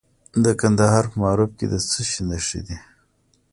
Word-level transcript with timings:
د 0.43 0.45
کندهار 0.61 1.03
په 1.11 1.15
معروف 1.23 1.51
کې 1.57 1.65
د 1.73 1.75
څه 1.89 2.01
شي 2.09 2.21
نښې 2.29 2.61
دي؟ 2.67 2.77